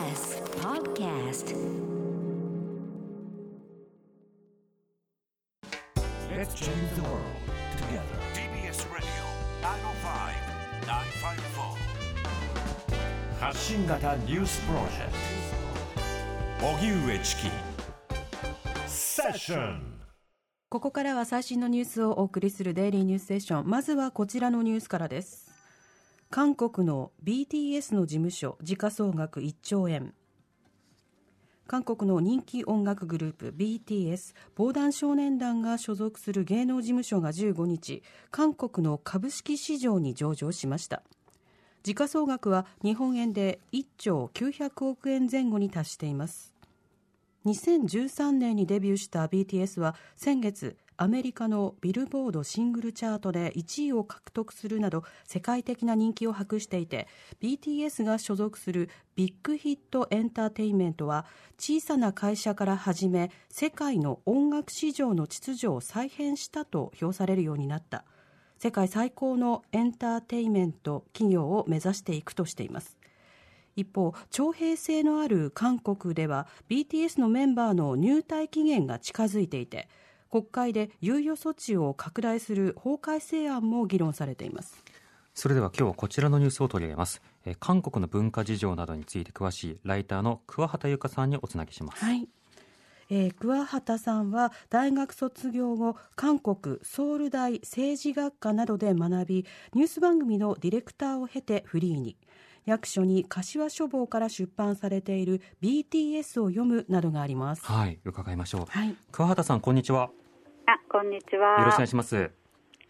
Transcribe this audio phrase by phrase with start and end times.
[0.00, 1.52] TBS Podcast.
[6.34, 7.20] Let's change the world
[7.76, 8.16] together.
[8.32, 9.06] TBS Radio
[10.86, 11.76] 905-954
[13.40, 15.10] 発信型ニュースプロジェク
[16.60, 17.50] ト荻上チキ
[18.86, 19.82] セッション
[20.70, 25.49] ここからは最新のニュースをお送りするデイリーニュースセッションまずはこちらのニュースからです
[26.32, 30.14] 韓国の BTS の事務所時価総額1兆円。
[31.66, 41.02] 韓国の人気音楽グループ BTS 防弾少年団が所属する芸能事務所が15日韓国の株式市場に上場しました。
[41.82, 46.54] 時価総額は日本円で1兆900億円前後に達しています。
[47.44, 57.08] 2013年にデビューした BTS は先月アメリカのビルボードシングルチャートで1位を獲得するなど世界的な人気を博していて
[57.40, 61.24] BTS が所属するビッグヒットエンターテインメントは
[61.58, 68.04] 小さな会社から始め世界の音楽市場の秩序を再編したと評されるようになった。
[68.58, 72.98] 世界最高のエンターテインメント企業を目指していくとしています。
[73.74, 79.88] 一方徴兵制のある韓国では BTS のメンバーの入隊期限が近づいていて
[80.30, 84.82] 国会で猶予措置を拡大する法改正案も議論されています
[85.34, 87.22] それでは今日はこちらのニュースを取り上げます。
[87.46, 92.04] えー韓国の文化事情などについて詳しいライターの桑畑由香さんにおつなぎします。
[92.04, 92.28] はい
[93.08, 102.16] えー桑畑さんは大学卒業後韓国ソウル大政治学科などで学びニュース番組のディレクターを経てフリーに
[102.66, 108.66] 役所に柏書房から出版されている BTS を読むなどがありますはい、伺いましょう。
[108.68, 110.10] はい桑畑さん、こんにちは。
[110.72, 111.58] あ、こんにちは。
[111.58, 112.14] よろしくお願いします。
[112.14, 112.30] よ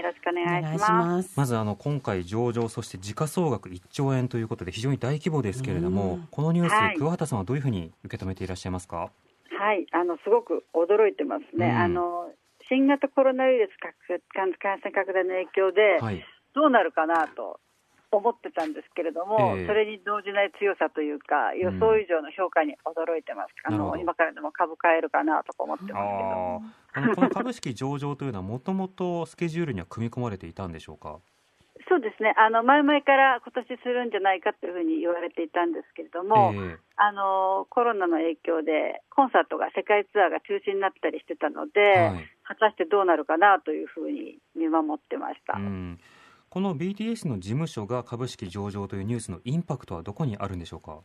[0.00, 0.92] ろしくおお願いします。
[0.92, 9.10] ますまずあの今回上場そして時価総額1兆円ということで非常に大規模ですけれども、うんこのニュース、はい桑畑さんはどういうふうに受け止めていらっしゃいますか？
[9.58, 11.66] はい、あのすごく驚いてますね。
[11.66, 12.30] うんあの
[12.68, 13.92] 新型コロナウイルス感
[14.56, 16.24] 染拡大の影響ではい。
[16.54, 17.58] どうなるかなと
[18.16, 23.54] 思ってたんですけれども、ええそれに動じない強さというか予想以上の評価に驚いてます。
[23.64, 26.62] あなるほどの今からでも株買えるかなとか思ってま
[26.94, 27.14] すけど。
[27.16, 31.18] この株式上場というのはもともとスケジュールには組み込まれていたんでしょうか？
[31.88, 32.32] そうですね。
[32.36, 36.52] あの前々から今年するんじゃないかというふうに言われていたんですけれども。
[36.54, 45.98] えあのコロナの影響でコンサートが世界ツアーが中止になったりしてたので、はい果たしてどうなるかなというふうに見守ってました、うん。
[46.54, 51.00] この BTS の事務所が株式上場というニュースのインパクトはどこにあるんでしょうか？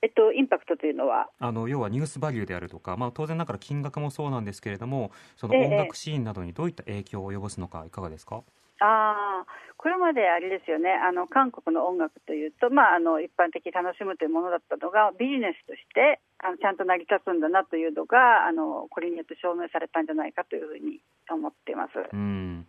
[0.00, 5.66] えっと、インパクトというのは、あの要はニュースバリューであるとか、まあ、当然ながら金額もそうなんですけれどもそのええ。
[5.66, 8.42] 音楽シーンなどにどういった影響を及ぼすのかいかがですか、
[8.80, 21.90] あーこれまであれですよね、あの韓国の音楽というと、まあ、あの一般的に楽しむというものだったのが、ビジネスとしてあのちゃんと成り立つんだなというのが、あのこれによって証明されたんじゃないかというふうに思っています。
[22.10, 22.64] うん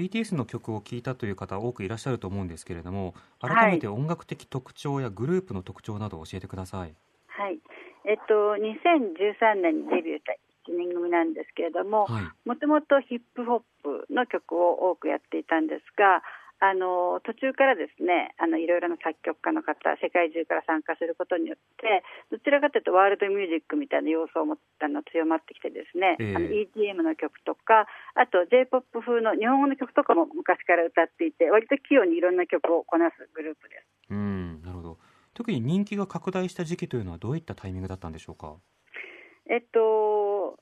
[0.00, 3.56] BTS の曲を聴いたという方多くいらっしゃると思うんですけれどもはい。
[3.56, 6.94] 改めて音楽的特徴やグループの特徴などを教えてください、
[7.26, 7.58] はい。
[8.06, 10.32] えっと、2013年にデビューした
[10.70, 12.48] 1人組なんですけれども、はい。
[12.48, 16.22] もともとヒップホップの曲を多くやっていたんですが、
[16.60, 26.36] あの途中からですねあのいろいろな作曲家の方、世界中から参加することによって、どちらかというとワールドミュージックみたいな要素を持ったの強まってきて、ですね、ええ。
[26.36, 33.86] あの EDM の曲とか、あと J−POP 風の日本語の曲とかも昔から歌っていて、割と器用にいろんな曲をこなすグループです。
[34.10, 34.98] うんなるほど。
[35.32, 38.56] 特に人気が拡大した時期というのはどういったタイミングだったんでしょうか？
[39.48, 40.58] えっと、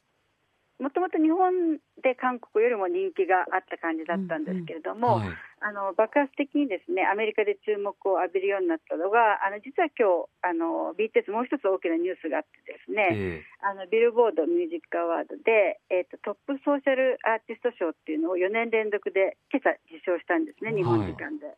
[0.79, 5.29] もともと日本で韓国よりも人気があった感じだったんですけれども、はい
[5.61, 21.51] あの爆発的にですねアメリカで注目を浴びるようになったのが、あの実は今日あの BTS もう一つ大きなニュースがあってですね、えあのビルボードミュージックアワードで、えっとトップソーシャルアーティスト賞っていうのを4年連続で今朝受賞したんですね、日本時間で。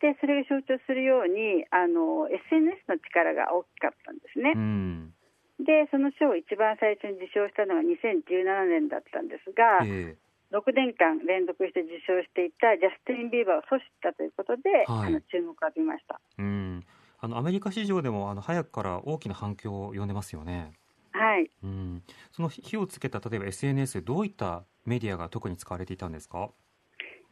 [0.00, 4.58] でそれが象徴するようにあの SNS の力が大きかったんですねえ。
[4.58, 5.14] うん
[5.60, 10.16] で、その賞を一番最初に受賞したのが2017年だったんですが、え
[10.52, 16.20] 6年間連続して受賞していたジャスティン・ビーバーを阻止したということで、はいあの注目を浴びました。
[16.38, 16.84] えうん
[17.22, 20.72] あのアメリカ市場でもあの早くから大きな反響を呼んでますよね
[21.12, 21.50] はい。
[21.62, 22.02] うん
[22.32, 26.50] その火をつけた例えば SNS どういったメディアが特に使われていたんですか？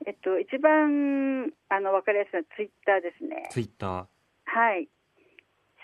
[0.06, 3.48] えっと、一番あの分かりやすいのはツイッターですね。
[3.50, 4.06] ツイッター
[4.44, 4.88] はい。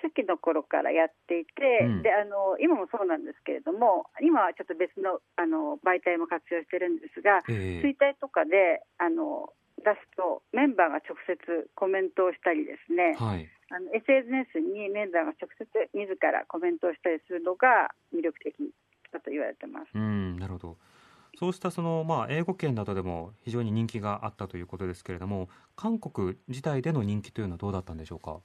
[0.04, 2.02] 初期の頃からやっていて、うん。
[2.04, 9.48] であの今もそうなんですけれども、今はちょっと別のあの媒体も活用してるんですが、えツイッターとかであの
[9.80, 11.40] 出すと、メンバーが直接
[11.74, 13.48] コメントをしたりですね、はい。
[13.72, 15.64] あの SNS にメンバーが直接
[15.96, 18.52] 自らコメントをしたりするのが魅力的
[19.12, 19.90] だと言われてます。
[19.94, 20.76] うんなるほど。
[21.36, 28.38] そうしたその、まあ、英語圏などでも非常に人気があったということですけれども韓国自体での人気というのはどうだったんでしょうか？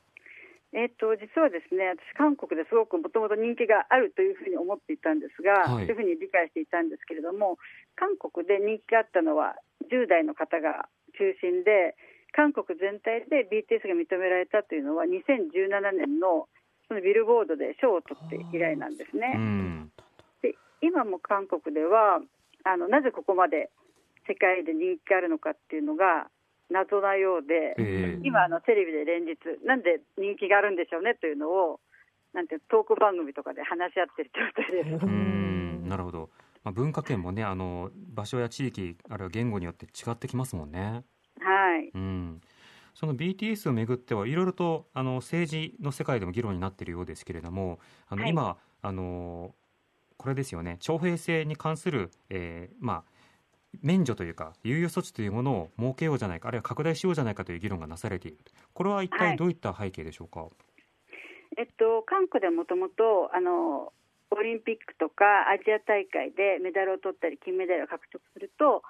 [0.73, 7.57] えっと実はですね私、韓国ですごくもともと人気があるというふうに思っていたんですが、はいそういうふうに理解していたんですけれども、
[7.95, 9.57] 韓国で人気があったのは
[9.89, 10.87] 10代の方が
[11.17, 11.97] 中心で、
[12.31, 15.49] 韓国全体で BTS が認められたというのは、2017
[15.97, 16.47] 年の
[16.89, 19.33] そのビルボードで賞を取って以来なんですうね。
[19.37, 19.91] ん
[20.41, 22.19] で今も韓国では
[22.63, 23.69] あのなぜここまで
[24.27, 26.29] 世界で人気があるのかっていうのが
[26.69, 27.75] 謎なようで。
[27.77, 31.79] ええ今あのテレビで連日なんで人気があるんでしょうねというのを
[32.33, 35.05] なんていうトーク番組とかで話し合ってる状態です。
[35.05, 36.29] うんなるほど、
[36.63, 41.03] まあ、文化圏もねあの場所や地域あるいは言語によって違ってきますもんね
[41.39, 41.89] はい。
[41.93, 42.41] うん
[42.93, 47.79] その BTS をめぐってはいろいろとあの政治の世界でも議論になっているようですけれども
[48.09, 49.55] あの、はい今あの
[50.17, 53.18] これですよね徴兵制に関する、えーまあ
[53.81, 58.37] 免除というか猶予措置というものを設けようじゃないかあるいは拡大しようじゃないかという議論がなされている。
[58.73, 59.19] これは一はい。
[59.19, 60.47] 体どういった背景でしょうか、
[61.57, 63.93] えっと韓国でもともとあの
[64.31, 68.83] オリンピックとかアジア大会でメダルを取ったり金メダルを獲得すると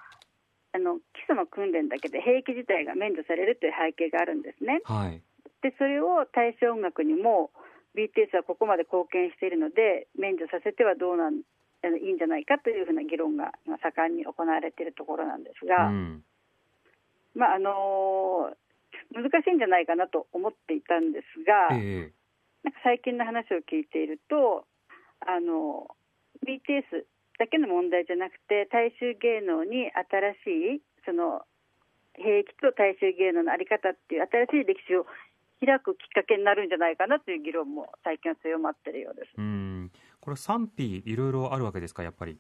[0.74, 4.81] あの基礎の訓練だけで兵役自体が免除されるという背景があるんですね。
[4.84, 5.22] はい。
[5.62, 7.52] でそれを大正音楽にも
[7.96, 11.42] BTS はここまで貢献しているので免除させてはどうなん
[11.88, 16.24] いいんじゃないかというふうな議論が今盛んに行われているところなんですが、うん。
[17.36, 18.52] まああの
[19.14, 22.14] 難しいんじゃないかなと思っていたんですが、ええ。
[22.64, 24.66] なんか最近の話を聞いていると
[25.22, 25.88] あの
[26.46, 27.06] BTS
[27.40, 31.44] だけの問題じゃなくて大衆芸能に新しいその
[32.20, 35.08] 兵役と大衆芸能の在り方っていう新しい歴史を
[35.66, 39.32] 開くきっかけになるんじゃないかなという議論も最近は強まっているようです。
[39.38, 39.92] うん。
[40.22, 42.38] これ賛否いろいろあるわけですかやっぱり？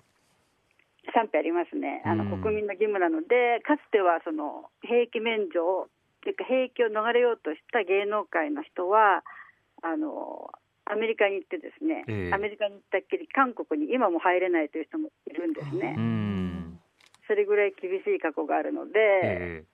[1.13, 5.87] 賛否ありますね、あのうん国民の義務なので、かつてはその兵役免除を
[6.21, 9.23] というか、兵役を逃れようとした芸能界の人は、
[9.81, 10.51] あの
[10.85, 12.33] アメリカに行って、ですね、ええ。
[12.33, 15.95] アメリカに行ったっきり、韓国に今も入れないという人もいるんですね。
[15.97, 16.79] う、ん。
[17.27, 19.65] それぐらい厳しい過去があるので、ええ。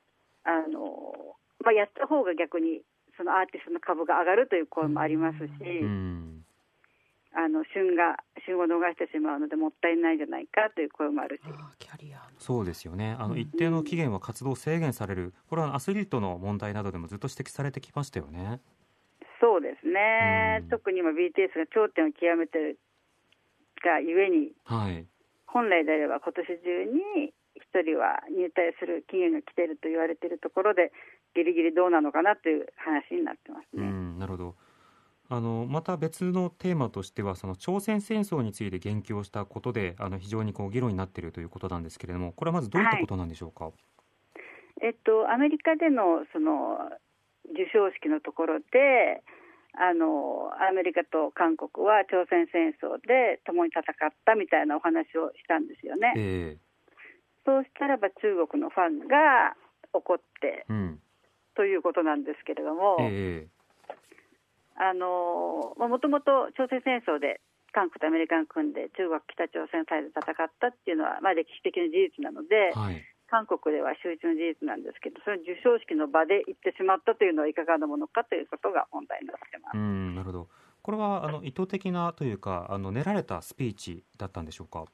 [0.44, 2.82] あのまあ、やった方が逆に
[3.18, 5.44] そのアーティストの株が上がるという声もありますし、
[5.82, 6.46] うん。
[7.38, 8.16] あの旬が
[8.46, 11.42] 旬を逃してしまうので、もったいないんじゃないかという声もあるし。
[11.80, 12.24] キャリアの。
[12.40, 13.16] そうですよね。
[13.20, 18.62] あの一定の期限は活動を制限されるこれはアスリートの問題などでもずっと指摘されてきましたよね。
[19.42, 20.70] そうですね、うん。
[20.70, 22.80] 特に今 BTS が頂点を極めてる
[23.84, 25.06] がゆえにはい。
[25.46, 27.34] 本来であれば今年中に
[27.76, 30.92] 1人は入隊する期限が来ていると言われているところで
[31.36, 33.88] ギリギリどうなのかなという話になってますうね。
[33.88, 34.56] んなるほど。
[35.28, 43.72] あのまた別のテーマとしてはその朝鮮戦争について言及をしたことであの非常にこう議論になっているということなんですけれどもこれはまずどういったことなんでしょうか、
[44.84, 46.78] えっと、アメリカでのその
[47.58, 49.24] 授賞式のところで
[49.74, 56.14] あのアメリカと韓国は朝鮮戦争で共に戦ったみたいなお話をしたんですよね。
[56.16, 56.58] え
[57.46, 59.56] そうしたらば中国のファンが
[59.94, 61.00] 怒ってえうん
[61.56, 63.48] ということなんですけれども、え
[64.78, 67.40] あのもともと朝鮮戦争で
[67.72, 73.04] 韓国とアメリカが組んで中国、北朝鮮サイドで戦ったっていうのは、まあ、歴史的な事実なので、えはい。
[73.28, 79.76] 韓国では周知の事実なんですけど、その授賞式の場で言ってしまったというのはいかがなものかということが問題になってます。
[79.76, 80.48] うんなるほど。
[80.84, 84.86] これはあの意図的なというかあの練られたスピーチだったんでしょうか？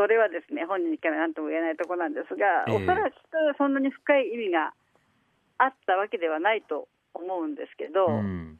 [0.00, 2.74] それはですね、本人に聞かないなんとも言えないところなんですが、ええ。
[2.74, 3.12] おそらく
[3.60, 4.72] そんなに深い意味が
[5.60, 8.58] あったわけではないと思うんですけど、うん。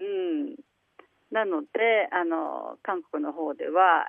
[0.00, 0.56] うん、
[1.30, 4.08] なのであの、韓国の方では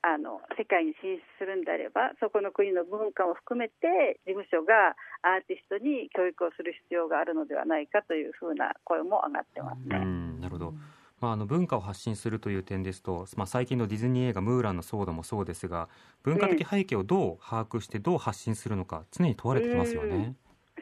[0.00, 9.98] あの、世界に進出するんであれば、そこの国の文化も含めて、事務所がアーティストに教育をする必要があるのではないかというふうな声も上がってますうね。
[10.00, 10.74] んなるほど
[11.22, 15.88] まあ、あの文化を発信するという点ですと、まあ、最近のディズニー映画「ムーラン」の騒動もそうですが
[16.24, 20.34] 文化的背景をどう把握してどう発信するのか常に問われてきますよね。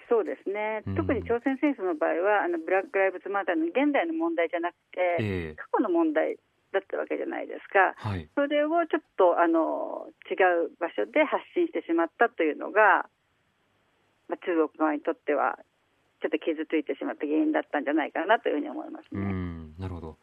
[0.08, 0.94] そうですね、うん。
[0.96, 5.54] 特に朝鮮戦争の場合は、あのブラック・ライブズ・マターの現代の問題じゃなくて、ええ。
[5.54, 6.36] 過去の問題
[6.72, 8.28] だったわけじゃないですか、はい。
[8.34, 10.34] それをちょっとあの違
[10.66, 13.06] う場所で発信してしまったというのが、
[14.26, 15.58] まあ、中国側にとっては、
[16.22, 19.26] ちょっと傷ついてしまった原因だったんじゃないかなというふうに思いますうね。
[19.26, 19.74] ん。
[19.78, 20.18] なるほど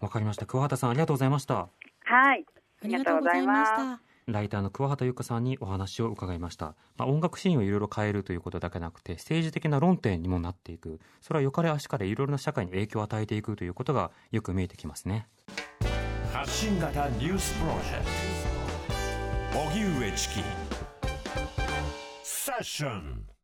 [0.00, 0.46] わかりました。
[0.46, 1.68] 桑畑さんありがとうございました。
[2.04, 2.44] はい。
[2.84, 4.00] ありがとうございました。
[4.26, 11.00] ライターの桑畑由香さんにお話を伺いました、まあ、音楽シーンをいろいろ変えるということだけなくて政治的な論点にもなっていく。
[11.20, 15.28] それはよかれ足かれいろいろな社会に影響を与えていくということがよく見えてきますね。
[16.32, 18.04] 発信型ニュースプロジェク
[19.52, 19.60] ト。
[19.60, 20.40] 荻上チキ。
[22.24, 23.35] セッション